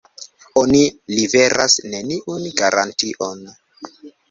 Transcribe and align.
Oni 0.61 0.79
liveras 1.17 1.77
neniun 1.91 2.49
garantion. 2.63 3.47